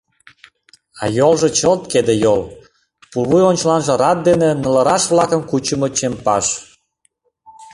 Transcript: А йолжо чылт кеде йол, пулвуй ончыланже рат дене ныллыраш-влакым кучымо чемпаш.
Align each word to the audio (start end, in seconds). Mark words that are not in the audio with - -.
А 1.01 1.03
йолжо 1.17 1.47
чылт 1.57 1.81
кеде 1.91 2.13
йол, 2.23 2.41
пулвуй 3.11 3.43
ончыланже 3.49 3.93
рат 4.01 4.19
дене 4.27 4.49
ныллыраш-влакым 4.61 5.41
кучымо 5.49 5.87
чемпаш. 5.97 6.45